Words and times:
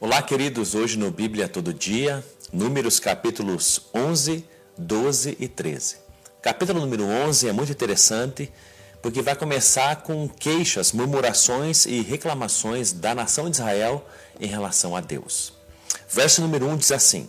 Olá, 0.00 0.22
queridos. 0.22 0.76
Hoje 0.76 0.96
no 0.96 1.10
Bíblia 1.10 1.48
Todo 1.48 1.74
Dia, 1.74 2.24
Números 2.52 3.00
capítulos 3.00 3.80
11, 3.92 4.44
12 4.76 5.36
e 5.40 5.48
13. 5.48 5.96
Capítulo 6.40 6.78
número 6.78 7.02
11 7.02 7.48
é 7.48 7.52
muito 7.52 7.72
interessante 7.72 8.52
porque 9.02 9.20
vai 9.20 9.34
começar 9.34 9.96
com 10.02 10.28
queixas, 10.28 10.92
murmurações 10.92 11.84
e 11.84 12.00
reclamações 12.00 12.92
da 12.92 13.12
nação 13.12 13.50
de 13.50 13.56
Israel 13.56 14.06
em 14.38 14.46
relação 14.46 14.94
a 14.94 15.00
Deus. 15.00 15.52
Verso 16.08 16.42
número 16.42 16.68
1 16.68 16.76
diz 16.76 16.92
assim: 16.92 17.28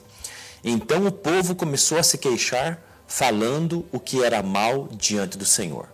Então 0.64 1.08
o 1.08 1.12
povo 1.12 1.56
começou 1.56 1.98
a 1.98 2.04
se 2.04 2.20
queixar, 2.20 2.80
falando 3.08 3.84
o 3.92 4.00
que 4.00 4.24
era 4.24 4.44
mal 4.44 4.88
diante 4.92 5.40
do 5.40 5.46
Senhor. 5.46 5.90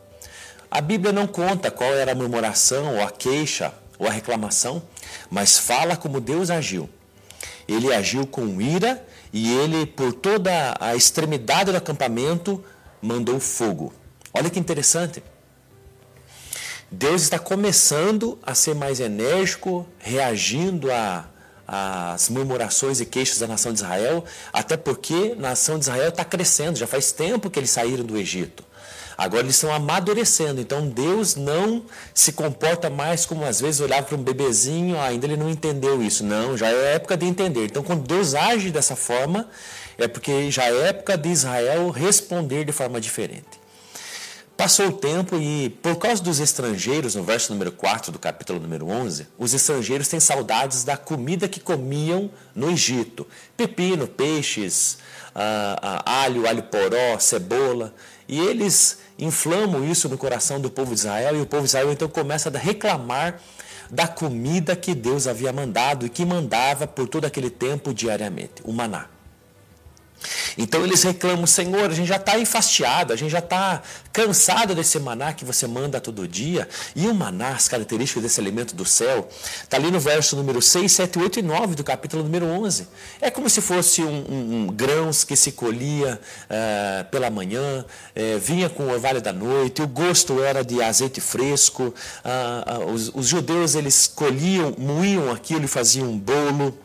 A 0.69 0.82
Bíblia 0.82 1.14
não 1.14 1.25
conta 1.25 1.71
qual 1.71 1.93
era 1.93 2.11
a 2.11 2.15
murmuração 2.15 2.96
ou 2.96 3.01
a 3.01 3.10
queixa 3.10 3.73
ou 3.97 4.07
a 4.07 4.11
reclamação, 4.11 4.83
mas 5.29 5.57
fala 5.57 5.95
como 5.95 6.19
Deus 6.19 6.49
agiu. 6.49 6.89
Ele 7.67 7.93
agiu 7.93 8.27
com 8.27 8.61
ira 8.61 9.05
e 9.33 9.51
ele, 9.51 9.85
por 9.85 10.13
toda 10.13 10.75
a 10.79 10.95
extremidade 10.95 11.71
do 11.71 11.77
acampamento, 11.77 12.63
mandou 13.01 13.39
fogo. 13.39 13.93
Olha 14.33 14.49
que 14.49 14.59
interessante. 14.59 15.23
Deus 16.91 17.23
está 17.23 17.39
começando 17.39 18.37
a 18.43 18.54
ser 18.54 18.75
mais 18.75 18.99
enérgico, 18.99 19.87
reagindo 19.97 20.87
às 21.68 22.29
murmurações 22.29 23.01
e 23.01 23.05
queixas 23.05 23.39
da 23.39 23.47
nação 23.47 23.73
de 23.73 23.79
Israel, 23.79 24.23
até 24.54 24.77
porque 24.77 25.33
a 25.37 25.41
nação 25.41 25.79
de 25.79 25.85
Israel 25.85 26.09
está 26.09 26.23
crescendo, 26.23 26.77
já 26.77 26.87
faz 26.87 27.11
tempo 27.11 27.49
que 27.49 27.59
eles 27.59 27.71
saíram 27.71 28.05
do 28.05 28.18
Egito. 28.18 28.63
Agora 29.18 29.43
eles 29.43 29.55
estão 29.55 29.74
amadurecendo, 29.74 30.60
então 30.60 30.87
Deus 30.87 31.36
não 31.36 31.86
se 32.14 32.33
comporta 32.33 32.89
mais 32.89 33.25
como 33.25 33.45
às 33.45 33.61
vezes 33.61 33.80
olhava 33.80 34.03
para 34.03 34.17
um 34.17 34.23
bebezinho, 34.23 34.99
ainda 34.99 35.25
ele 35.25 35.38
não 35.38 35.49
entendeu 35.49 36.02
isso. 36.03 36.23
Não, 36.23 36.58
já 36.58 36.67
é 36.67 36.95
época 36.95 37.16
de 37.16 37.25
entender. 37.25 37.66
Então 37.66 37.83
quando 37.83 38.05
Deus 38.05 38.36
age 38.36 38.71
dessa 38.71 38.95
forma, 38.95 39.47
é 39.97 40.08
porque 40.08 40.52
já 40.52 40.66
é 40.66 40.89
época 40.89 41.17
de 41.17 41.30
Israel 41.30 41.89
responder 41.89 42.66
de 42.66 42.71
forma 42.71 42.99
diferente. 42.99 43.66
Passou 44.58 44.88
o 44.88 44.93
tempo 44.93 45.36
e, 45.36 45.69
por 45.81 45.97
causa 45.97 46.23
dos 46.23 46.39
estrangeiros, 46.39 47.13
no 47.13 47.23
verso 47.23 47.52
número 47.52 47.73
4 47.73 48.09
do 48.09 48.17
capítulo 48.17 48.58
número 48.58 48.88
11, 48.88 49.27
os 49.38 49.53
estrangeiros 49.53 50.08
têm 50.08 50.19
saudades 50.21 50.86
da 50.86 50.95
comida 50.95 51.49
que 51.49 51.59
comiam 51.59 52.31
no 52.55 52.71
Egito: 52.71 53.27
pepino, 53.58 54.08
peixes, 54.08 54.97
ah, 55.36 56.03
ah, 56.05 56.21
alho, 56.23 56.47
alho 56.47 56.63
poró, 56.63 57.19
cebola. 57.19 57.93
E 58.27 58.39
eles 58.39 58.99
inflamam 59.17 59.83
isso 59.89 60.09
no 60.09 60.17
coração 60.17 60.59
do 60.59 60.69
povo 60.69 60.93
de 60.93 60.99
Israel, 60.99 61.35
e 61.35 61.41
o 61.41 61.45
povo 61.45 61.63
de 61.63 61.69
Israel 61.69 61.91
então 61.91 62.07
começa 62.07 62.49
a 62.49 62.57
reclamar 62.57 63.39
da 63.89 64.07
comida 64.07 64.75
que 64.75 64.95
Deus 64.95 65.27
havia 65.27 65.53
mandado 65.53 66.05
e 66.05 66.09
que 66.09 66.25
mandava 66.25 66.87
por 66.87 67.07
todo 67.07 67.25
aquele 67.25 67.49
tempo 67.49 67.93
diariamente, 67.93 68.61
o 68.63 68.73
maná. 68.73 69.14
Então 70.57 70.83
eles 70.83 71.03
reclamam, 71.03 71.45
Senhor, 71.45 71.89
a 71.89 71.93
gente 71.93 72.07
já 72.07 72.15
está 72.15 72.37
enfastiado, 72.39 73.13
a 73.13 73.15
gente 73.15 73.31
já 73.31 73.39
está 73.39 73.81
cansado 74.13 74.73
desse 74.73 74.97
maná 74.99 75.33
que 75.33 75.43
você 75.43 75.67
manda 75.67 75.99
todo 75.99 76.27
dia. 76.27 76.67
E 76.95 77.07
o 77.07 77.13
maná, 77.13 77.49
as 77.49 77.67
características 77.67 78.23
desse 78.23 78.39
alimento 78.39 78.75
do 78.75 78.85
céu, 78.85 79.27
está 79.61 79.77
ali 79.77 79.91
no 79.91 79.99
verso 79.99 80.35
número 80.35 80.61
6, 80.61 80.91
7, 80.91 81.19
8 81.19 81.39
e 81.39 81.41
9 81.41 81.75
do 81.75 81.83
capítulo 81.83 82.23
número 82.23 82.45
11. 82.45 82.87
É 83.19 83.29
como 83.29 83.49
se 83.49 83.61
fosse 83.61 84.01
um, 84.01 84.25
um, 84.29 84.55
um 84.55 84.67
grãos 84.67 85.23
que 85.23 85.35
se 85.35 85.51
colhia 85.51 86.19
uh, 86.45 87.05
pela 87.09 87.29
manhã, 87.29 87.83
uh, 87.83 88.39
vinha 88.39 88.69
com 88.69 88.83
o 88.83 88.91
orvalho 88.91 89.21
da 89.21 89.33
noite, 89.33 89.81
o 89.81 89.87
gosto 89.87 90.41
era 90.41 90.63
de 90.63 90.81
azeite 90.81 91.19
fresco. 91.19 91.93
Uh, 92.23 92.93
os, 92.93 93.11
os 93.13 93.27
judeus 93.27 93.75
eles 93.75 94.07
colhiam, 94.07 94.73
moíam 94.77 95.31
aquilo 95.31 95.65
e 95.65 95.67
faziam 95.67 96.07
um 96.07 96.17
bolo 96.17 96.84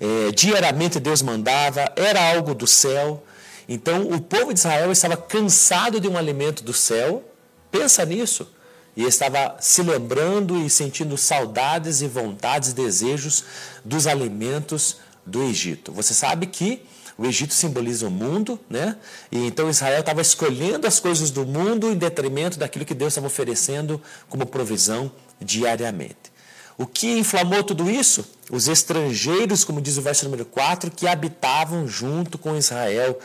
é, 0.00 0.30
diariamente 0.32 1.00
Deus 1.00 1.22
mandava, 1.22 1.92
era 1.96 2.34
algo 2.34 2.54
do 2.54 2.66
céu. 2.66 3.22
Então 3.68 4.08
o 4.10 4.20
povo 4.20 4.52
de 4.52 4.60
Israel 4.60 4.92
estava 4.92 5.16
cansado 5.16 6.00
de 6.00 6.08
um 6.08 6.16
alimento 6.16 6.62
do 6.62 6.72
céu, 6.72 7.24
pensa 7.70 8.04
nisso, 8.04 8.48
e 8.96 9.04
estava 9.04 9.56
se 9.60 9.82
lembrando 9.82 10.56
e 10.64 10.70
sentindo 10.70 11.16
saudades 11.16 12.00
e 12.00 12.06
vontades 12.06 12.70
e 12.70 12.74
desejos 12.74 13.44
dos 13.84 14.06
alimentos 14.06 14.96
do 15.24 15.42
Egito. 15.42 15.92
Você 15.92 16.14
sabe 16.14 16.46
que 16.46 16.82
o 17.18 17.26
Egito 17.26 17.54
simboliza 17.54 18.06
o 18.06 18.10
mundo, 18.10 18.60
né? 18.68 18.96
E 19.32 19.46
então 19.46 19.70
Israel 19.70 20.00
estava 20.00 20.20
escolhendo 20.20 20.86
as 20.86 21.00
coisas 21.00 21.30
do 21.30 21.44
mundo 21.46 21.90
em 21.90 21.96
detrimento 21.96 22.58
daquilo 22.58 22.84
que 22.84 22.94
Deus 22.94 23.12
estava 23.12 23.26
oferecendo 23.26 24.00
como 24.28 24.46
provisão 24.46 25.10
diariamente. 25.40 26.35
O 26.78 26.86
que 26.86 27.18
inflamou 27.18 27.64
tudo 27.64 27.90
isso? 27.90 28.24
Os 28.50 28.68
estrangeiros, 28.68 29.64
como 29.64 29.80
diz 29.80 29.96
o 29.96 30.02
verso 30.02 30.24
número 30.24 30.44
4, 30.44 30.90
que 30.90 31.08
habitavam 31.08 31.88
junto 31.88 32.36
com 32.36 32.56
Israel. 32.56 33.18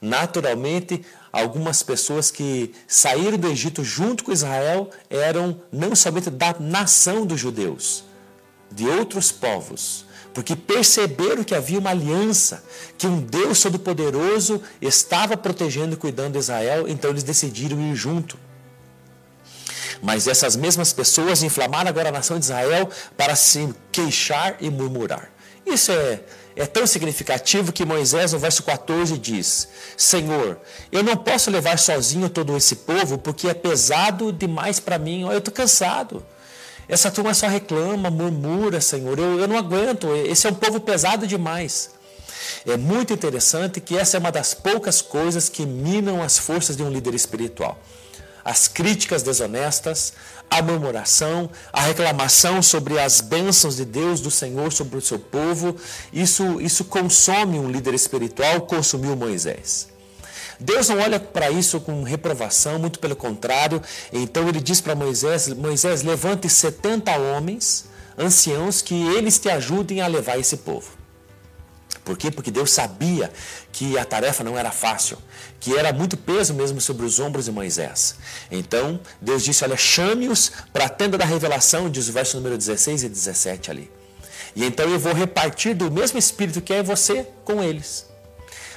Naturalmente, 0.00 1.04
algumas 1.32 1.82
pessoas 1.84 2.32
que 2.32 2.74
saíram 2.88 3.38
do 3.38 3.46
Egito 3.46 3.84
junto 3.84 4.24
com 4.24 4.32
Israel 4.32 4.90
eram 5.08 5.60
não 5.70 5.94
somente 5.94 6.30
da 6.30 6.56
nação 6.58 7.24
dos 7.24 7.38
judeus, 7.38 8.04
de 8.72 8.86
outros 8.88 9.30
povos, 9.30 10.04
porque 10.34 10.56
perceberam 10.56 11.44
que 11.44 11.54
havia 11.54 11.78
uma 11.78 11.90
aliança, 11.90 12.64
que 12.98 13.06
um 13.06 13.20
Deus 13.20 13.62
Todo-Poderoso 13.62 14.60
estava 14.82 15.36
protegendo 15.36 15.94
e 15.94 15.96
cuidando 15.96 16.32
de 16.32 16.40
Israel, 16.40 16.88
então 16.88 17.10
eles 17.10 17.22
decidiram 17.22 17.80
ir 17.80 17.94
junto. 17.94 18.36
Mas 20.02 20.26
essas 20.26 20.56
mesmas 20.56 20.92
pessoas 20.92 21.42
inflamaram 21.42 21.88
agora 21.88 22.08
a 22.08 22.12
nação 22.12 22.38
de 22.38 22.44
Israel 22.44 22.88
para 23.16 23.34
se 23.34 23.68
queixar 23.90 24.56
e 24.60 24.70
murmurar. 24.70 25.30
Isso 25.64 25.90
é, 25.90 26.20
é 26.54 26.66
tão 26.66 26.86
significativo 26.86 27.72
que 27.72 27.84
Moisés, 27.84 28.32
no 28.32 28.38
verso 28.38 28.62
14, 28.62 29.18
diz: 29.18 29.68
Senhor, 29.96 30.60
eu 30.92 31.02
não 31.02 31.16
posso 31.16 31.50
levar 31.50 31.78
sozinho 31.78 32.28
todo 32.28 32.56
esse 32.56 32.76
povo 32.76 33.18
porque 33.18 33.48
é 33.48 33.54
pesado 33.54 34.32
demais 34.32 34.78
para 34.78 34.98
mim. 34.98 35.22
Eu 35.22 35.38
estou 35.38 35.52
cansado. 35.52 36.24
Essa 36.88 37.10
turma 37.10 37.34
só 37.34 37.48
reclama, 37.48 38.10
murmura, 38.10 38.80
Senhor. 38.80 39.18
Eu, 39.18 39.40
eu 39.40 39.48
não 39.48 39.58
aguento. 39.58 40.14
Esse 40.14 40.46
é 40.46 40.50
um 40.50 40.54
povo 40.54 40.78
pesado 40.78 41.26
demais. 41.26 41.90
É 42.64 42.76
muito 42.76 43.12
interessante 43.12 43.80
que 43.80 43.96
essa 43.96 44.16
é 44.16 44.20
uma 44.20 44.30
das 44.30 44.54
poucas 44.54 45.02
coisas 45.02 45.48
que 45.48 45.66
minam 45.66 46.22
as 46.22 46.38
forças 46.38 46.76
de 46.76 46.82
um 46.82 46.90
líder 46.90 47.14
espiritual 47.14 47.80
as 48.46 48.68
críticas 48.68 49.24
desonestas, 49.24 50.12
a 50.48 50.62
murmuração, 50.62 51.50
a 51.72 51.80
reclamação 51.80 52.62
sobre 52.62 52.96
as 52.96 53.20
bênçãos 53.20 53.74
de 53.74 53.84
Deus, 53.84 54.20
do 54.20 54.30
Senhor 54.30 54.72
sobre 54.72 54.96
o 54.96 55.00
seu 55.00 55.18
povo, 55.18 55.74
isso, 56.12 56.60
isso 56.60 56.84
consome 56.84 57.58
um 57.58 57.68
líder 57.68 57.92
espiritual, 57.92 58.60
consumiu 58.60 59.16
Moisés. 59.16 59.88
Deus 60.60 60.88
não 60.88 61.00
olha 61.00 61.18
para 61.18 61.50
isso 61.50 61.80
com 61.80 62.04
reprovação, 62.04 62.78
muito 62.78 63.00
pelo 63.00 63.16
contrário. 63.16 63.82
Então 64.12 64.48
ele 64.48 64.60
diz 64.60 64.80
para 64.80 64.94
Moisés: 64.94 65.48
Moisés, 65.48 66.02
levante 66.02 66.48
70 66.48 67.14
homens, 67.18 67.86
anciãos, 68.16 68.80
que 68.80 68.94
eles 69.08 69.40
te 69.40 69.50
ajudem 69.50 70.00
a 70.00 70.06
levar 70.06 70.38
esse 70.38 70.58
povo. 70.58 70.95
Por 72.04 72.16
quê? 72.16 72.30
Porque 72.30 72.52
Deus 72.52 72.70
sabia 72.70 73.32
que 73.72 73.98
a 73.98 74.04
tarefa 74.04 74.44
não 74.44 74.56
era 74.56 74.70
fácil, 74.70 75.18
que 75.58 75.76
era 75.76 75.92
muito 75.92 76.16
peso 76.16 76.54
mesmo 76.54 76.80
sobre 76.80 77.04
os 77.04 77.18
ombros 77.18 77.46
de 77.46 77.52
Moisés. 77.52 78.14
Então, 78.48 79.00
Deus 79.20 79.42
disse: 79.42 79.64
Olha, 79.64 79.76
chame-os 79.76 80.52
para 80.72 80.84
a 80.84 80.88
tenda 80.88 81.18
da 81.18 81.24
revelação, 81.24 81.90
diz 81.90 82.08
o 82.08 82.12
verso 82.12 82.36
número 82.36 82.56
16 82.56 83.02
e 83.02 83.08
17 83.08 83.70
ali. 83.72 83.90
E 84.54 84.64
então 84.64 84.88
eu 84.88 84.98
vou 84.98 85.12
repartir 85.12 85.74
do 85.74 85.90
mesmo 85.90 86.18
espírito 86.18 86.60
que 86.60 86.72
é 86.72 86.82
você 86.82 87.26
com 87.44 87.62
eles. 87.62 88.06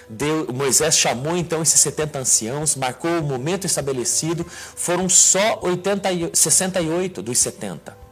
Deus, 0.09 0.47
Moisés 0.47 0.97
chamou 0.97 1.37
então 1.37 1.61
esses 1.61 1.79
70 1.79 2.19
anciãos, 2.19 2.75
marcou 2.75 3.11
o 3.19 3.23
momento 3.23 3.65
estabelecido, 3.65 4.43
foram 4.75 5.07
só 5.07 5.59
80, 5.61 6.31
68 6.33 7.21
dos 7.21 7.37
70. 7.37 8.08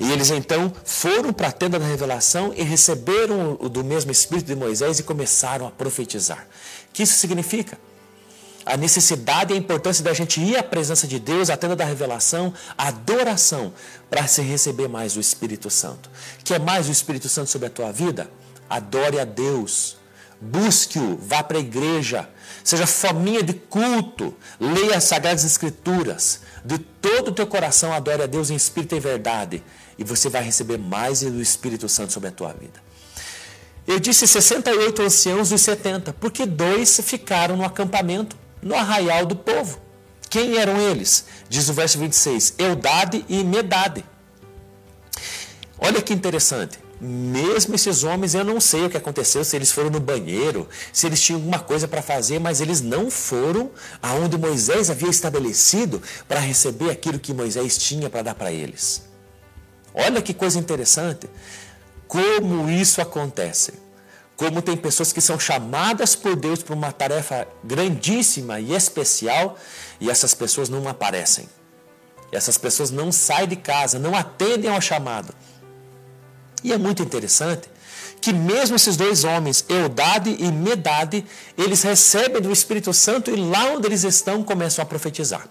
E 0.00 0.10
eles 0.10 0.30
então 0.30 0.72
foram 0.84 1.32
para 1.32 1.48
a 1.48 1.52
tenda 1.52 1.78
da 1.78 1.86
revelação 1.86 2.52
e 2.56 2.62
receberam 2.62 3.54
do 3.54 3.84
mesmo 3.84 4.10
Espírito 4.10 4.46
de 4.46 4.56
Moisés 4.56 4.98
e 4.98 5.02
começaram 5.02 5.66
a 5.66 5.70
profetizar. 5.70 6.46
O 6.90 6.92
que 6.92 7.02
isso 7.02 7.14
significa? 7.14 7.78
A 8.66 8.76
necessidade 8.76 9.52
e 9.52 9.56
a 9.56 9.58
importância 9.58 10.02
da 10.02 10.14
gente 10.14 10.40
ir 10.40 10.56
à 10.56 10.62
presença 10.62 11.06
de 11.06 11.18
Deus, 11.18 11.50
à 11.50 11.56
tenda 11.56 11.76
da 11.76 11.84
revelação, 11.84 12.52
a 12.78 12.88
adoração, 12.88 13.74
para 14.08 14.26
se 14.26 14.40
receber 14.40 14.88
mais 14.88 15.16
o 15.16 15.20
Espírito 15.20 15.68
Santo. 15.68 16.08
Quer 16.42 16.58
mais 16.58 16.88
o 16.88 16.92
Espírito 16.92 17.28
Santo 17.28 17.50
sobre 17.50 17.66
a 17.68 17.70
tua 17.70 17.92
vida? 17.92 18.30
Adore 18.68 19.20
a 19.20 19.24
Deus. 19.24 19.98
Busque-o, 20.40 21.16
vá 21.16 21.42
para 21.42 21.56
a 21.56 21.60
igreja, 21.60 22.28
seja 22.62 22.86
fominha 22.86 23.42
de 23.42 23.54
culto, 23.54 24.34
leia 24.60 24.96
as 24.96 25.04
Sagradas 25.04 25.44
Escrituras, 25.44 26.40
de 26.64 26.78
todo 26.78 27.28
o 27.28 27.32
teu 27.32 27.46
coração 27.46 27.92
adore 27.92 28.22
a 28.22 28.26
Deus 28.26 28.50
em 28.50 28.54
espírito 28.54 28.94
e 28.94 29.00
verdade, 29.00 29.62
e 29.98 30.04
você 30.04 30.28
vai 30.28 30.42
receber 30.42 30.78
mais 30.78 31.20
do 31.20 31.40
Espírito 31.40 31.88
Santo 31.88 32.12
sobre 32.12 32.28
a 32.28 32.32
tua 32.32 32.52
vida. 32.52 32.82
Eu 33.86 34.00
disse 34.00 34.26
68 34.26 35.02
anciãos 35.02 35.50
dos 35.50 35.60
70, 35.60 36.14
porque 36.14 36.46
dois 36.46 37.00
ficaram 37.04 37.56
no 37.56 37.64
acampamento, 37.64 38.36
no 38.62 38.74
arraial 38.74 39.26
do 39.26 39.36
povo. 39.36 39.78
Quem 40.30 40.56
eram 40.56 40.80
eles? 40.80 41.26
Diz 41.48 41.68
o 41.68 41.74
verso 41.74 41.98
26, 41.98 42.54
Eudade 42.58 43.24
e 43.28 43.44
Medade. 43.44 44.04
Olha 45.78 46.00
que 46.00 46.14
interessante. 46.14 46.78
mesmo 47.00 47.74
esses 47.74 48.02
homens, 48.02 48.34
eu 48.34 48.44
não 48.44 48.58
sei 48.58 48.86
o 48.86 48.90
que 48.90 48.96
aconteceu, 48.96 49.44
se 49.44 49.54
eles 49.54 49.70
foram 49.70 49.90
no 49.90 50.00
banheiro, 50.00 50.66
se 50.90 51.06
eles 51.06 51.20
tinham 51.20 51.38
alguma 51.38 51.58
coisa 51.58 51.86
para 51.86 52.00
fazer, 52.00 52.38
mas 52.38 52.62
eles 52.62 52.80
não 52.80 53.10
foram 53.10 53.70
aonde 54.00 54.38
Moisés 54.38 54.88
havia 54.88 55.10
estabelecido 55.10 56.00
para 56.26 56.40
receber 56.40 56.90
aquilo 56.90 57.18
que 57.18 57.34
Moisés 57.34 57.76
tinha 57.76 58.08
para 58.08 58.22
dar 58.22 58.34
para 58.34 58.50
eles. 58.50 59.02
Olha 59.94 60.20
que 60.20 60.34
coisa 60.34 60.58
interessante. 60.58 61.30
Como 62.08 62.68
isso 62.68 63.00
acontece? 63.00 63.74
Como 64.36 64.60
tem 64.60 64.76
pessoas 64.76 65.12
que 65.12 65.20
são 65.20 65.38
chamadas 65.38 66.16
por 66.16 66.34
Deus 66.34 66.62
para 66.62 66.74
uma 66.74 66.92
tarefa 66.92 67.46
grandíssima 67.62 68.58
e 68.58 68.74
especial 68.74 69.56
e 70.00 70.10
essas 70.10 70.34
pessoas 70.34 70.68
não 70.68 70.88
aparecem. 70.88 71.48
Essas 72.32 72.58
pessoas 72.58 72.90
não 72.90 73.12
saem 73.12 73.46
de 73.46 73.56
casa, 73.56 73.98
não 73.98 74.14
atendem 74.16 74.68
ao 74.68 74.80
chamado. 74.80 75.32
E 76.64 76.72
é 76.72 76.78
muito 76.78 77.02
interessante 77.02 77.68
que 78.20 78.32
mesmo 78.32 78.74
esses 78.74 78.96
dois 78.96 79.22
homens, 79.22 79.64
Eudade 79.68 80.34
e 80.38 80.50
Medade, 80.50 81.24
eles 81.56 81.82
recebem 81.82 82.40
do 82.40 82.50
Espírito 82.50 82.92
Santo 82.92 83.30
e 83.30 83.36
lá 83.36 83.66
onde 83.66 83.86
eles 83.86 84.02
estão 84.02 84.42
começam 84.42 84.82
a 84.82 84.86
profetizar. 84.86 85.46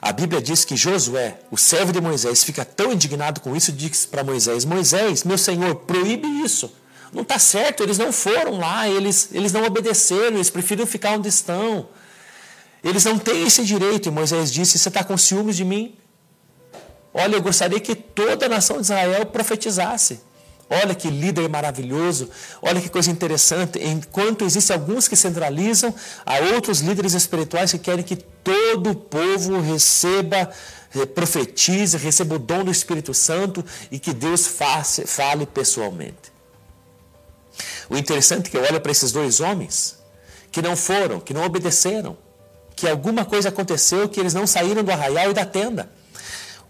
A 0.00 0.12
Bíblia 0.12 0.40
diz 0.40 0.64
que 0.64 0.76
Josué, 0.76 1.40
o 1.50 1.56
servo 1.56 1.92
de 1.92 2.00
Moisés, 2.00 2.44
fica 2.44 2.64
tão 2.64 2.92
indignado 2.92 3.40
com 3.40 3.56
isso, 3.56 3.72
diz 3.72 4.06
para 4.06 4.22
Moisés: 4.22 4.64
Moisés, 4.64 5.24
meu 5.24 5.36
senhor, 5.36 5.74
proíbe 5.74 6.26
isso. 6.42 6.72
Não 7.12 7.22
está 7.22 7.38
certo, 7.38 7.82
eles 7.82 7.98
não 7.98 8.12
foram 8.12 8.58
lá, 8.58 8.88
eles, 8.88 9.30
eles 9.32 9.52
não 9.52 9.64
obedeceram, 9.64 10.36
eles 10.36 10.50
preferiram 10.50 10.86
ficar 10.86 11.12
onde 11.12 11.28
estão. 11.28 11.88
Eles 12.84 13.04
não 13.04 13.18
têm 13.18 13.46
esse 13.46 13.64
direito. 13.64 14.08
E 14.08 14.12
Moisés 14.12 14.52
disse: 14.52 14.78
Você 14.78 14.88
está 14.88 15.02
com 15.02 15.16
ciúmes 15.16 15.56
de 15.56 15.64
mim? 15.64 15.96
Olha, 17.12 17.36
eu 17.36 17.42
gostaria 17.42 17.80
que 17.80 17.94
toda 17.94 18.46
a 18.46 18.48
nação 18.48 18.76
de 18.76 18.82
Israel 18.82 19.26
profetizasse. 19.26 20.20
Olha 20.70 20.94
que 20.94 21.08
líder 21.08 21.48
maravilhoso, 21.48 22.28
olha 22.60 22.80
que 22.80 22.90
coisa 22.90 23.10
interessante. 23.10 23.78
Enquanto 23.78 24.44
existem 24.44 24.76
alguns 24.76 25.08
que 25.08 25.16
centralizam, 25.16 25.94
há 26.26 26.40
outros 26.54 26.80
líderes 26.80 27.14
espirituais 27.14 27.72
que 27.72 27.78
querem 27.78 28.04
que 28.04 28.16
todo 28.16 28.90
o 28.90 28.94
povo 28.94 29.60
receba, 29.60 30.50
eh, 30.94 31.06
profetize, 31.06 31.96
receba 31.96 32.34
o 32.34 32.38
dom 32.38 32.64
do 32.64 32.70
Espírito 32.70 33.14
Santo 33.14 33.64
e 33.90 33.98
que 33.98 34.12
Deus 34.12 34.46
faça, 34.46 35.06
fale 35.06 35.46
pessoalmente. 35.46 36.30
O 37.88 37.96
interessante 37.96 38.48
é 38.48 38.50
que 38.50 38.56
eu 38.58 38.62
olho 38.62 38.80
para 38.80 38.92
esses 38.92 39.10
dois 39.10 39.40
homens 39.40 39.96
que 40.52 40.60
não 40.60 40.76
foram, 40.76 41.18
que 41.18 41.32
não 41.32 41.44
obedeceram, 41.44 42.16
que 42.76 42.86
alguma 42.86 43.24
coisa 43.24 43.48
aconteceu, 43.48 44.06
que 44.06 44.20
eles 44.20 44.34
não 44.34 44.46
saíram 44.46 44.84
do 44.84 44.92
arraial 44.92 45.30
e 45.30 45.34
da 45.34 45.46
tenda. 45.46 45.90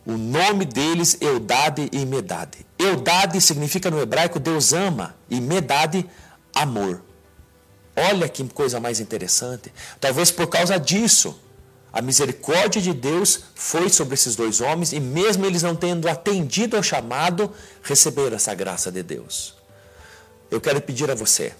O 0.06 0.12
nome 0.12 0.64
deles 0.64 1.18
Eudade 1.20 1.88
e 1.92 2.06
Medade. 2.06 2.67
Eudade 2.78 3.40
significa 3.40 3.90
no 3.90 4.00
hebraico 4.00 4.38
Deus 4.38 4.72
ama 4.72 5.16
e 5.28 5.40
Medade 5.40 6.08
amor. 6.54 7.02
Olha 7.96 8.28
que 8.28 8.44
coisa 8.48 8.78
mais 8.78 9.00
interessante. 9.00 9.72
Talvez 10.00 10.30
por 10.30 10.46
causa 10.46 10.78
disso, 10.78 11.38
a 11.92 12.00
misericórdia 12.00 12.80
de 12.80 12.92
Deus 12.92 13.40
foi 13.54 13.88
sobre 13.88 14.14
esses 14.14 14.36
dois 14.36 14.60
homens 14.60 14.92
e 14.92 15.00
mesmo 15.00 15.44
eles 15.44 15.62
não 15.62 15.74
tendo 15.74 16.08
atendido 16.08 16.76
ao 16.76 16.82
chamado, 16.82 17.52
receberam 17.82 18.36
essa 18.36 18.54
graça 18.54 18.92
de 18.92 19.02
Deus. 19.02 19.56
Eu 20.48 20.60
quero 20.60 20.80
pedir 20.80 21.10
a 21.10 21.14
você, 21.14 21.52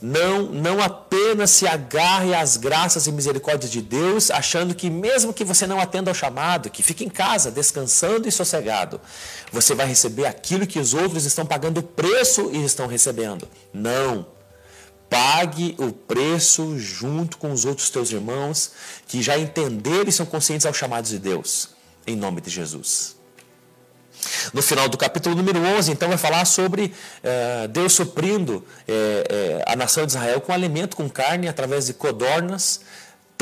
não, 0.00 0.42
não 0.42 0.82
apenas 0.82 1.50
se 1.50 1.66
agarre 1.66 2.34
às 2.34 2.56
graças 2.56 3.06
e 3.06 3.12
misericórdias 3.12 3.70
de 3.70 3.80
Deus, 3.80 4.30
achando 4.30 4.74
que 4.74 4.90
mesmo 4.90 5.32
que 5.32 5.44
você 5.44 5.66
não 5.66 5.80
atenda 5.80 6.10
ao 6.10 6.14
chamado, 6.14 6.70
que 6.70 6.82
fique 6.82 7.04
em 7.04 7.08
casa, 7.08 7.50
descansando 7.50 8.28
e 8.28 8.32
sossegado, 8.32 9.00
você 9.52 9.74
vai 9.74 9.86
receber 9.86 10.26
aquilo 10.26 10.66
que 10.66 10.78
os 10.78 10.94
outros 10.94 11.24
estão 11.24 11.46
pagando 11.46 11.78
o 11.78 11.82
preço 11.82 12.50
e 12.52 12.64
estão 12.64 12.86
recebendo. 12.86 13.48
Não. 13.72 14.26
Pague 15.08 15.74
o 15.78 15.92
preço 15.92 16.78
junto 16.78 17.38
com 17.38 17.52
os 17.52 17.64
outros 17.64 17.88
teus 17.88 18.10
irmãos 18.10 18.72
que 19.06 19.22
já 19.22 19.38
entenderam 19.38 20.08
e 20.08 20.12
são 20.12 20.26
conscientes 20.26 20.66
aos 20.66 20.76
chamados 20.76 21.10
de 21.10 21.18
Deus. 21.18 21.68
Em 22.06 22.16
nome 22.16 22.40
de 22.40 22.50
Jesus. 22.50 23.16
No 24.52 24.62
final 24.62 24.88
do 24.88 24.96
capítulo 24.96 25.34
número 25.34 25.58
11, 25.60 25.92
então, 25.92 26.08
vai 26.08 26.18
falar 26.18 26.44
sobre 26.44 26.92
eh, 27.22 27.68
Deus 27.68 27.92
suprindo 27.92 28.64
eh, 28.86 29.24
eh, 29.28 29.64
a 29.66 29.76
nação 29.76 30.06
de 30.06 30.12
Israel 30.12 30.40
com 30.40 30.52
alimento, 30.52 30.96
com 30.96 31.08
carne, 31.08 31.48
através 31.48 31.86
de 31.86 31.94
codornas, 31.94 32.80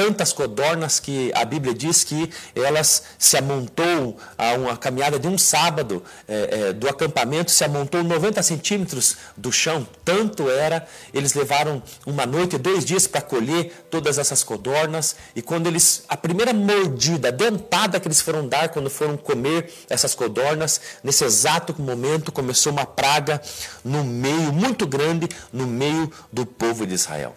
tantas 0.02 0.32
codornas 0.32 0.98
que 0.98 1.30
a 1.32 1.44
Bíblia 1.44 1.72
diz 1.72 2.02
que 2.02 2.28
elas 2.56 3.04
se 3.16 3.36
amontou 3.36 4.16
a 4.36 4.54
uma 4.54 4.76
caminhada 4.76 5.16
de 5.16 5.28
um 5.28 5.38
sábado 5.38 6.02
é, 6.26 6.70
é, 6.70 6.72
do 6.72 6.88
acampamento, 6.88 7.52
se 7.52 7.62
amontou 7.62 8.02
90 8.02 8.42
centímetros 8.42 9.16
do 9.36 9.52
chão, 9.52 9.86
tanto 10.04 10.50
era, 10.50 10.84
eles 11.14 11.34
levaram 11.34 11.80
uma 12.04 12.26
noite 12.26 12.56
e 12.56 12.58
dois 12.58 12.84
dias 12.84 13.06
para 13.06 13.20
colher 13.20 13.72
todas 13.92 14.18
essas 14.18 14.42
codornas, 14.42 15.14
e 15.36 15.40
quando 15.40 15.68
eles, 15.68 16.02
a 16.08 16.16
primeira 16.16 16.52
mordida, 16.52 17.28
a 17.28 17.30
dentada 17.30 18.00
que 18.00 18.08
eles 18.08 18.20
foram 18.20 18.48
dar 18.48 18.70
quando 18.70 18.90
foram 18.90 19.16
comer 19.16 19.72
essas 19.88 20.16
codornas, 20.16 20.80
nesse 21.04 21.22
exato 21.22 21.80
momento 21.80 22.32
começou 22.32 22.72
uma 22.72 22.86
praga 22.86 23.40
no 23.84 24.02
meio, 24.02 24.52
muito 24.52 24.84
grande, 24.84 25.28
no 25.52 25.64
meio 25.64 26.12
do 26.32 26.44
povo 26.44 26.84
de 26.84 26.94
Israel. 26.94 27.36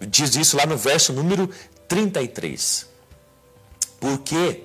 Diz 0.00 0.34
isso 0.34 0.56
lá 0.56 0.66
no 0.66 0.76
verso 0.76 1.12
número 1.12 1.48
33. 1.88 2.86
Por 4.00 4.18
quê? 4.18 4.64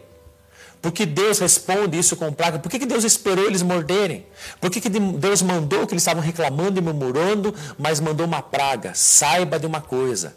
Porque 0.82 1.06
Deus 1.06 1.40
responde 1.40 2.00
isso 2.00 2.16
com 2.16 2.32
praga. 2.32 2.58
Por 2.58 2.70
que, 2.70 2.80
que 2.80 2.86
Deus 2.86 3.04
esperou 3.04 3.46
eles 3.46 3.62
morderem? 3.62 4.26
Por 4.62 4.70
que, 4.70 4.80
que 4.80 4.90
Deus 4.90 5.42
mandou 5.42 5.86
que 5.86 5.94
eles 5.94 6.04
estavam 6.04 6.24
reclamando 6.24 6.80
e 6.80 6.82
murmurando, 6.82 7.54
mas 7.78 8.00
mandou 8.00 8.26
uma 8.26 8.42
praga? 8.42 8.94
Saiba 8.96 9.60
de 9.60 9.66
uma 9.66 9.82
coisa: 9.82 10.36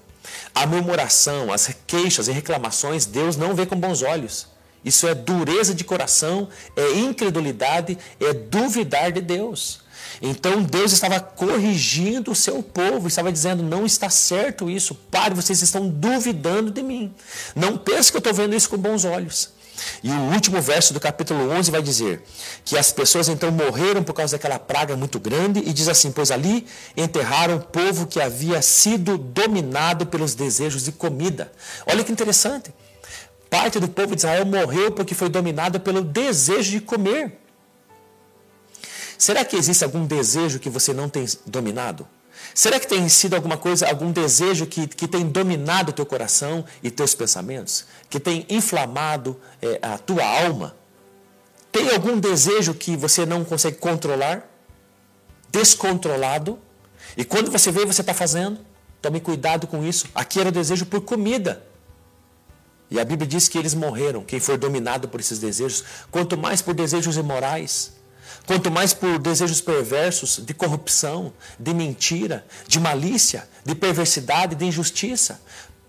a 0.55 0.67
murmuração, 0.67 1.53
as 1.53 1.71
queixas 1.87 2.27
e 2.29 2.33
reclamações, 2.33 3.07
Deus 3.07 3.37
não 3.37 3.55
vê 3.55 3.67
com 3.67 3.77
bons 3.77 4.03
olhos. 4.03 4.52
Isso 4.85 5.07
é 5.07 5.15
dureza 5.15 5.75
de 5.75 5.85
coração, 5.85 6.49
é 6.77 6.93
incredulidade, 6.99 7.97
é 8.21 8.33
duvidar 8.33 9.13
de 9.13 9.21
Deus. 9.21 9.81
Então 10.21 10.63
Deus 10.63 10.93
estava 10.93 11.21
corrigindo 11.21 12.33
o 12.33 12.35
seu 12.35 12.63
povo, 12.63 13.09
estava 13.09 13.33
dizendo: 13.33 13.63
não 13.63 13.87
está 13.87 14.11
certo 14.11 14.69
isso, 14.69 14.95
pare, 14.95 15.35
vocês 15.35 15.63
estão 15.63 15.89
duvidando 15.89 16.71
de 16.71 16.83
mim. 16.83 17.15
Não 17.55 17.77
pense 17.77 18.11
que 18.11 18.17
eu 18.17 18.21
estou 18.21 18.35
vendo 18.35 18.55
isso 18.55 18.69
com 18.69 18.77
bons 18.77 19.05
olhos. 19.05 19.51
E 20.03 20.11
o 20.11 20.33
último 20.33 20.61
verso 20.61 20.93
do 20.93 21.01
capítulo 21.01 21.51
11 21.51 21.71
vai 21.71 21.83
dizer 21.83 22.23
que 22.65 22.77
as 22.77 22.93
pessoas 22.93 23.29
então 23.29 23.51
morreram 23.51 24.03
por 24.03 24.13
causa 24.13 24.37
daquela 24.37 24.59
praga 24.59 24.97
muito 24.97 25.19
grande, 25.19 25.61
e 25.61 25.73
diz 25.73 25.89
assim: 25.89 26.13
Pois 26.13 26.31
ali 26.31 26.67
enterraram 26.97 27.57
o 27.57 27.61
povo 27.61 28.07
que 28.07 28.21
havia 28.21 28.61
sido 28.63 29.17
dominado 29.17 30.07
pelos 30.07 30.35
desejos 30.35 30.85
de 30.85 30.93
comida. 30.93 31.51
Olha 31.87 32.05
que 32.05 32.13
interessante. 32.13 32.73
Parte 33.53 33.79
do 33.79 33.87
povo 33.87 34.17
de 34.17 34.23
Israel 34.23 34.47
morreu 34.47 34.93
porque 34.93 35.15
foi 35.15 35.29
dominado 35.29 35.79
pelo 35.79 36.01
desejo 36.01 36.71
de 36.71 36.81
comer. 36.81 37.39
Será 39.19 39.45
que 39.45 39.55
existe 39.57 39.85
algum 39.85 40.07
desejo 40.07 40.59
que 40.59 40.71
você 40.71 40.95
não 40.95 41.07
tem 41.07 41.27
dominado? 41.45 42.09
Será 42.55 42.81
que 42.81 42.87
tem 42.87 43.07
sido 43.11 43.35
alguma 43.37 43.59
coisa, 43.59 43.87
algum 43.87 44.11
desejo 44.11 44.65
que, 44.65 44.87
que 44.87 45.07
tem 45.07 45.29
dominado 45.29 45.91
o 45.91 45.93
teu 45.93 46.07
coração 46.07 46.65
e 46.83 46.91
teus 46.91 47.15
pensamentos? 47.15 47.85
Que 48.09 48.19
tem 48.19 48.47
inflamado 48.49 49.39
é, 49.61 49.79
a 49.83 49.99
tua 49.99 50.25
alma? 50.25 50.75
Tem 51.71 51.91
algum 51.91 52.19
desejo 52.19 52.73
que 52.73 52.97
você 52.97 53.27
não 53.27 53.45
consegue 53.45 53.77
controlar? 53.77 54.49
Descontrolado? 55.51 56.59
E 57.19 57.23
quando 57.23 57.51
você 57.51 57.71
vê, 57.71 57.85
você 57.85 58.01
está 58.01 58.15
fazendo? 58.15 58.61
Tome 59.03 59.21
cuidado 59.21 59.67
com 59.67 59.85
isso. 59.85 60.07
Aqui 60.15 60.41
era 60.41 60.49
o 60.49 60.53
desejo 60.53 60.87
por 60.87 61.03
comida. 61.03 61.71
E 62.93 63.01
a 63.01 63.05
Bíblia 63.07 63.27
diz 63.27 63.49
que 63.49 63.57
eles 63.57 63.73
morreram, 63.73 64.23
quem 64.23 64.39
for 64.39 64.59
dominado 64.59 65.09
por 65.09 65.19
esses 65.19 65.39
desejos, 65.39 65.83
quanto 66.11 66.37
mais 66.37 66.61
por 66.61 66.75
desejos 66.75 67.17
imorais 67.17 67.93
quanto 68.47 68.71
mais 68.71 68.93
por 68.93 69.19
desejos 69.19 69.61
perversos 69.61 70.41
de 70.45 70.53
corrupção, 70.53 71.33
de 71.59 71.73
mentira, 71.73 72.45
de 72.67 72.81
malícia, 72.81 73.49
de 73.65 73.75
perversidade, 73.75 74.57
de 74.57 74.65
injustiça. 74.65 75.41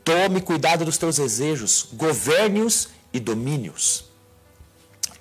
Tome 0.03 0.41
cuidado 0.41 0.86
dos 0.86 0.98
teus 0.98 1.15
desejos, 1.15 1.88
governe-os 1.93 2.89
e 3.12 3.19
domine-os. 3.19 4.05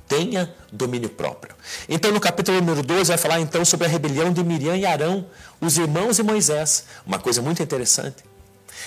Tenha 0.07 0.55
domínio 0.71 1.09
próprio. 1.09 1.55
Então, 1.89 2.13
no 2.13 2.21
capítulo 2.21 2.61
número 2.61 2.83
12, 2.83 3.09
vai 3.09 3.17
falar 3.17 3.41
então 3.41 3.65
sobre 3.65 3.87
a 3.87 3.91
rebelião 3.91 4.31
de 4.31 4.45
Miriam 4.45 4.77
e 4.77 4.85
Arão, 4.85 5.27
os 5.59 5.79
irmãos 5.79 6.17
de 6.17 6.23
Moisés. 6.23 6.85
Uma 7.07 7.19
coisa 7.19 7.41
muito 7.41 7.63
interessante. 7.63 8.23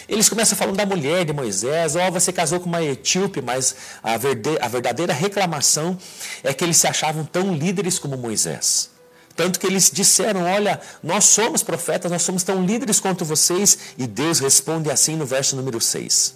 Eles 0.07 0.29
começam 0.29 0.57
falando 0.57 0.77
da 0.77 0.85
mulher 0.85 1.25
de 1.25 1.33
Moisés, 1.33 1.95
ó, 1.95 2.07
oh, 2.07 2.11
você 2.11 2.31
casou 2.31 2.59
com 2.59 2.67
uma 2.67 2.83
etíope, 2.83 3.41
mas 3.41 3.75
a, 4.03 4.17
verde, 4.17 4.57
a 4.61 4.67
verdadeira 4.67 5.13
reclamação 5.13 5.97
é 6.43 6.53
que 6.53 6.63
eles 6.63 6.77
se 6.77 6.87
achavam 6.87 7.25
tão 7.25 7.53
líderes 7.53 7.97
como 7.97 8.15
Moisés. 8.15 8.89
Tanto 9.35 9.59
que 9.59 9.67
eles 9.67 9.91
disseram: 9.91 10.43
Olha, 10.43 10.79
nós 11.03 11.25
somos 11.25 11.61
profetas, 11.61 12.11
nós 12.11 12.21
somos 12.21 12.43
tão 12.43 12.65
líderes 12.65 12.99
quanto 12.99 13.25
vocês. 13.25 13.77
E 13.97 14.07
Deus 14.07 14.39
responde 14.39 14.89
assim 14.89 15.15
no 15.15 15.25
verso 15.25 15.55
número 15.55 15.81
6. 15.81 16.35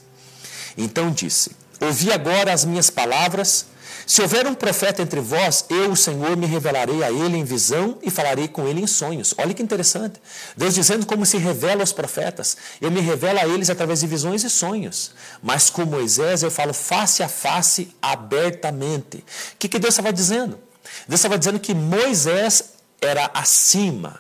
Então 0.78 1.12
disse: 1.12 1.52
ouvi 1.80 2.12
agora 2.12 2.54
as 2.54 2.66
minhas 2.66 2.90
palavras. 2.90 3.66
Se 4.06 4.22
houver 4.22 4.48
um 4.48 4.54
profeta 4.54 5.02
entre 5.02 5.20
vós, 5.20 5.66
eu, 5.70 5.92
o 5.92 5.96
Senhor, 5.96 6.36
me 6.36 6.46
revelarei 6.46 7.04
a 7.04 7.12
ele 7.12 7.38
em 7.38 7.44
visão 7.44 7.98
e 8.02 8.10
falarei 8.10 8.48
com 8.48 8.68
ele 8.68 8.82
em 8.82 8.88
sonhos. 8.88 9.36
Olha 9.38 9.54
que 9.54 9.62
interessante. 9.62 10.20
Deus 10.58 10.74
dizendo 10.74 11.06
como 11.06 11.26
se 11.26 11.38
revela 11.38 11.82
aos 11.82 11.94
profetas. 11.94 12.58
Eu 12.82 12.90
me 12.90 13.02
revelo 13.02 13.40
a 13.40 13.48
eles 13.48 13.70
através 13.70 14.00
de 14.00 14.08
visões 14.08 14.44
e 14.44 14.50
sonhos. 14.50 15.12
Mas 15.42 15.70
com 15.70 15.86
Moisés 15.86 16.44
eu 16.44 16.50
falo 16.50 16.74
face 16.74 17.22
a 17.22 17.30
face, 17.30 17.96
abertamente. 18.02 19.18
O 19.18 19.24
que, 19.60 19.70
que 19.70 19.80
Deus 19.80 19.94
estava 19.94 20.12
dizendo? 20.12 20.60
Deus 21.08 21.20
estava 21.20 21.38
dizendo 21.38 21.60
que 21.60 21.74
Moisés 21.74 22.74
era 23.02 23.30
acima, 23.34 24.20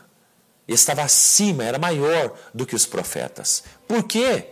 estava 0.68 1.02
acima, 1.02 1.64
era 1.64 1.78
maior 1.78 2.34
do 2.54 2.66
que 2.66 2.76
os 2.76 2.86
profetas. 2.86 3.64
Por 3.88 4.04
quê? 4.04 4.48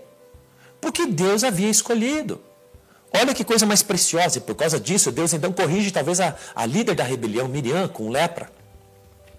Porque 0.82 1.06
Deus 1.06 1.44
havia 1.44 1.70
escolhido. 1.70 2.42
Olha 3.20 3.34
que 3.34 3.44
coisa 3.44 3.66
mais 3.66 3.82
preciosa, 3.82 4.38
e 4.38 4.42
por 4.42 4.56
causa 4.56 4.80
disso, 4.80 5.12
Deus 5.12 5.34
então 5.34 5.52
corrige 5.52 5.92
talvez 5.92 6.20
a, 6.20 6.36
a 6.56 6.66
líder 6.66 6.96
da 6.96 7.04
rebelião, 7.04 7.48
Miriam, 7.48 7.88
com 7.88 8.10
lepra. 8.10 8.50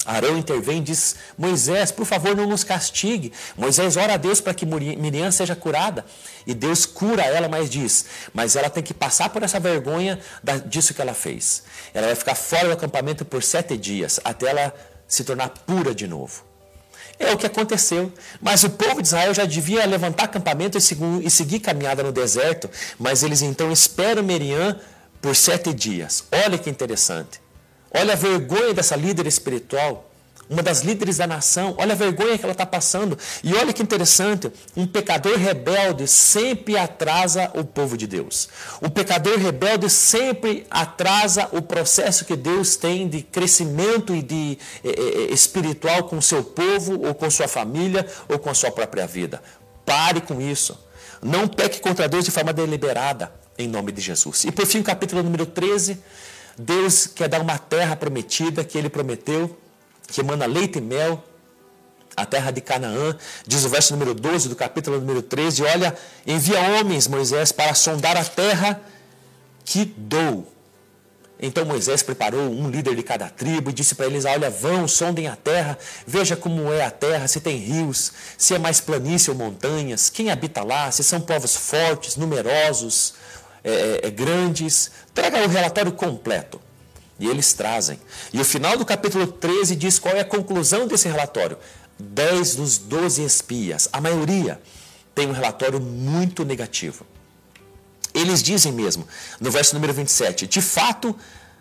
Arão 0.04 0.38
intervém 0.38 0.78
e 0.78 0.80
diz: 0.80 1.16
Moisés, 1.37 1.92
por 1.92 2.06
favor, 2.06 2.35
não 2.35 2.47
nos 2.47 2.64
castigue. 2.64 3.30
Moisés 3.56 3.97
ora 3.97 4.14
a 4.14 4.16
Deus 4.16 4.40
para 4.40 4.54
que 4.54 4.64
Miriam 4.64 5.30
seja 5.30 5.54
curada. 5.54 6.04
E 6.47 6.54
Deus 6.54 6.87
cura 6.87 7.23
ela, 7.23 7.47
mas 7.47 7.68
diz: 7.68 8.06
Mas 8.32 8.56
ela 8.56 8.70
tem 8.70 8.82
que 8.82 8.94
passar 8.94 9.28
por 9.28 9.42
essa 9.42 9.61
vergonha 9.61 10.18
disso 10.66 10.94
que 10.94 11.02
ela 11.02 11.12
fez. 11.12 11.62
Ela 11.92 12.06
vai 12.06 12.16
ficar 12.16 12.35
fora 12.35 12.68
do 12.68 12.73
acampamento 12.73 13.25
por 13.25 13.42
sete 13.42 13.76
dias, 13.76 14.18
até 14.25 14.49
ela 14.49 14.75
se 15.06 15.25
tornar 15.25 15.50
pura 15.50 15.94
de 15.94 16.06
novo. 16.06 16.47
É 17.18 17.32
o 17.32 17.37
que 17.37 17.46
aconteceu. 17.46 18.12
Mas 18.40 18.62
o 18.62 18.70
povo 18.70 19.02
de 19.02 19.08
Israel 19.08 19.34
já 19.34 19.44
devia 19.44 19.84
levantar 19.87 20.25
acampamento 20.25 20.78
e 20.78 21.30
seguir 21.30 21.60
caminhada 21.60 22.02
no 22.02 22.12
deserto. 22.12 22.70
Mas 22.98 23.22
eles 23.22 23.42
então 23.42 23.72
esperam 23.72 24.22
Miriam 24.22 24.78
por 25.20 25.34
sete 25.34 25.72
dias. 25.75 26.25
Olha 26.30 26.56
que 26.56 26.70
interessante. 26.70 27.40
Olha 27.92 28.12
a 28.12 28.16
vergonha 28.16 28.75
dessa 28.75 28.94
líder 28.94 29.26
espiritual 29.26 30.07
uma 30.50 30.62
das 30.62 30.80
líderes 30.80 31.18
da 31.18 31.26
nação, 31.26 31.74
olha 31.76 31.92
a 31.92 31.96
vergonha 31.96 32.38
que 32.38 32.44
ela 32.44 32.52
está 32.52 32.64
passando. 32.64 33.18
E 33.44 33.54
olha 33.54 33.72
que 33.72 33.82
interessante: 33.82 34.50
um 34.76 34.86
pecador 34.86 35.36
rebelde 35.36 36.08
sempre 36.08 36.76
atrasa 36.76 37.50
o 37.54 37.64
povo 37.64 37.96
de 37.96 38.06
Deus. 38.06 38.48
Um 38.80 38.88
pecador 38.88 39.38
rebelde 39.38 39.90
sempre 39.90 40.66
atrasa 40.70 41.48
o 41.52 41.60
processo 41.60 42.24
que 42.24 42.34
Deus 42.34 42.76
tem 42.76 43.08
de 43.08 43.22
crescimento 43.22 44.14
e 44.14 44.22
de 44.22 44.58
eh, 44.82 44.88
eh, 44.88 44.92
eh, 45.30 45.34
espiritual 45.34 46.04
com 46.04 46.16
o 46.16 46.22
seu 46.22 46.42
povo, 46.42 47.06
ou 47.06 47.14
com 47.14 47.30
sua 47.30 47.48
família, 47.48 48.06
ou 48.28 48.38
com 48.38 48.48
a 48.48 48.54
sua 48.54 48.70
própria 48.70 49.06
vida. 49.06 49.42
Pare 49.84 50.20
com 50.20 50.40
isso. 50.40 50.78
Não 51.22 51.46
peque 51.46 51.80
contra 51.80 52.08
Deus 52.08 52.24
de 52.24 52.30
forma 52.30 52.52
deliberada, 52.52 53.32
em 53.58 53.68
nome 53.68 53.92
de 53.92 54.00
Jesus. 54.00 54.44
E 54.44 54.52
por 54.52 54.64
fim, 54.66 54.80
o 54.80 54.84
capítulo 54.84 55.22
número 55.22 55.44
13. 55.44 55.98
Deus 56.58 57.06
quer 57.06 57.28
dar 57.28 57.40
uma 57.40 57.56
terra 57.56 57.94
prometida 57.94 58.64
que 58.64 58.76
ele 58.76 58.88
prometeu 58.88 59.56
que 60.08 60.20
emana 60.20 60.46
leite 60.46 60.78
e 60.78 60.80
mel, 60.80 61.22
a 62.16 62.26
terra 62.26 62.50
de 62.50 62.60
Canaã, 62.60 63.16
diz 63.46 63.64
o 63.64 63.68
verso 63.68 63.92
número 63.92 64.12
12 64.12 64.48
do 64.48 64.56
capítulo 64.56 64.98
número 64.98 65.22
13, 65.22 65.62
olha, 65.62 65.96
envia 66.26 66.60
homens, 66.60 67.06
Moisés, 67.06 67.52
para 67.52 67.74
sondar 67.74 68.16
a 68.16 68.24
terra 68.24 68.80
que 69.64 69.84
dou. 69.84 70.52
Então 71.40 71.64
Moisés 71.64 72.02
preparou 72.02 72.50
um 72.50 72.68
líder 72.68 72.96
de 72.96 73.02
cada 73.02 73.28
tribo 73.28 73.70
e 73.70 73.72
disse 73.72 73.94
para 73.94 74.06
eles: 74.06 74.24
Olha, 74.24 74.50
vão, 74.50 74.88
sondem 74.88 75.28
a 75.28 75.36
terra, 75.36 75.78
veja 76.04 76.34
como 76.34 76.72
é 76.72 76.84
a 76.84 76.90
terra, 76.90 77.28
se 77.28 77.40
tem 77.40 77.56
rios, 77.56 78.12
se 78.36 78.54
é 78.54 78.58
mais 78.58 78.80
planície 78.80 79.30
ou 79.30 79.36
montanhas, 79.36 80.10
quem 80.10 80.32
habita 80.32 80.64
lá, 80.64 80.90
se 80.90 81.04
são 81.04 81.20
povos 81.20 81.54
fortes, 81.54 82.16
numerosos, 82.16 83.14
é, 83.62 83.70
é, 83.70 84.06
é 84.08 84.10
grandes. 84.10 84.90
Traga 85.14 85.44
o 85.44 85.48
relatório 85.48 85.92
completo. 85.92 86.60
E 87.18 87.26
eles 87.26 87.52
trazem. 87.52 87.98
E 88.32 88.40
o 88.40 88.44
final 88.44 88.76
do 88.76 88.84
capítulo 88.84 89.26
13 89.26 89.75
diz 89.75 89.98
qual 89.98 90.14
é 90.14 90.20
a 90.20 90.25
conclusão 90.25 90.87
desse 90.87 91.08
relatório. 91.08 91.58
Dez 91.98 92.54
dos 92.54 92.78
doze 92.78 93.25
espias, 93.25 93.88
a 93.92 94.00
maioria, 94.00 94.60
tem 95.14 95.26
um 95.26 95.32
relatório 95.32 95.80
muito 95.80 96.44
negativo. 96.44 97.04
Eles 98.14 98.42
dizem 98.42 98.72
mesmo, 98.72 99.06
no 99.40 99.50
verso 99.50 99.75
número 99.75 99.92
27, 99.92 100.46
de 100.46 100.62
fato, 100.62 101.14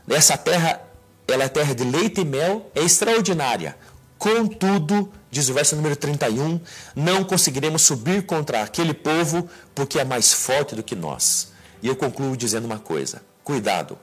essa 0.07 0.37
terra, 0.37 0.81
ela 1.27 1.43
é 1.43 1.49
terra 1.49 1.73
de 1.73 1.83
leite 1.83 2.21
e 2.21 2.25
mel, 2.25 2.71
é 2.75 2.81
extraordinária. 2.81 3.75
Contudo, 4.17 5.11
diz 5.29 5.49
o 5.49 5.53
verso 5.53 5.75
número 5.75 5.95
31, 5.95 6.59
não 6.95 7.23
conseguiremos 7.23 7.81
subir 7.81 8.25
contra 8.25 8.63
aquele 8.63 8.93
povo 8.93 9.49
porque 9.75 9.99
é 9.99 10.03
mais 10.03 10.33
forte 10.33 10.75
do 10.75 10.83
que 10.83 10.95
nós. 10.95 11.51
E 11.81 11.87
eu 11.87 11.95
concluo 11.95 12.35
dizendo 12.35 12.65
uma 12.65 12.79
coisa: 12.79 13.21
cuidado, 13.43 13.97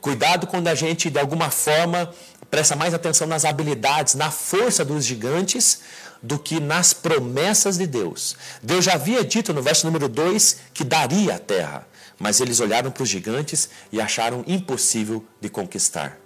Cuidado 0.00 0.46
quando 0.46 0.68
a 0.68 0.74
gente, 0.74 1.10
de 1.10 1.18
alguma 1.18 1.50
forma, 1.50 2.12
presta 2.50 2.76
mais 2.76 2.94
atenção 2.94 3.26
nas 3.26 3.44
habilidades, 3.44 4.14
na 4.14 4.30
força 4.30 4.84
dos 4.84 5.04
gigantes, 5.04 5.80
do 6.22 6.38
que 6.38 6.60
nas 6.60 6.92
promessas 6.92 7.78
de 7.78 7.86
Deus. 7.86 8.36
Deus 8.62 8.84
já 8.84 8.94
havia 8.94 9.24
dito 9.24 9.52
no 9.52 9.62
verso 9.62 9.86
número 9.86 10.08
2 10.08 10.56
que 10.74 10.84
daria 10.84 11.36
a 11.36 11.38
terra, 11.38 11.86
mas 12.18 12.40
eles 12.40 12.60
olharam 12.60 12.90
para 12.90 13.02
os 13.02 13.08
gigantes 13.08 13.68
e 13.92 14.00
acharam 14.00 14.44
impossível 14.46 15.24
de 15.40 15.48
conquistar. 15.48 16.18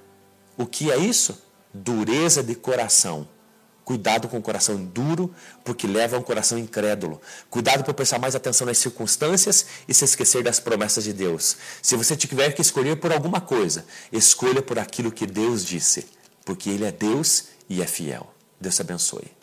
O 0.57 0.67
que 0.67 0.91
é 0.91 0.97
isso? 0.97 1.43
Dureza 1.73 2.43
de 2.43 2.55
coração. 2.55 3.29
Cuidado 3.85 4.29
com 4.29 4.39
o 4.39 4.43
coração 4.43 4.77
duro, 4.77 5.35
porque 5.65 5.87
leva 5.87 6.17
a 6.17 6.19
um 6.19 6.23
coração 6.23 6.57
incrédulo. 6.57 7.21
Cuidado 7.51 7.83
por 7.83 7.95
prestar 7.95 8.19
mais 8.19 8.35
atenção 8.37 8.67
nas 8.67 8.79
circunstâncias 8.79 9.67
e 9.89 9.95
se 9.95 10.05
esquecer 10.05 10.43
das 10.43 10.61
promessas 10.61 11.05
de 11.05 11.13
Deus. 11.13 11.57
Se 11.83 11.97
você 11.97 12.17
tiver 12.17 12.53
que 12.53 12.63
escolher 12.63 12.97
por 12.97 13.13
alguma 13.13 13.41
coisa, 13.41 13.85
escolha 14.13 14.63
por 14.63 14.79
aquilo 14.79 15.11
que 15.11 15.27
Deus 15.27 15.65
disse, 15.65 16.07
porque 16.45 16.71
Ele 16.71 16.85
é 16.85 16.93
Deus 16.93 17.45
e 17.69 17.83
é 17.83 17.87
fiel. 17.87 18.33
Deus 18.61 18.77
te 18.77 18.83
abençoe. 18.83 19.42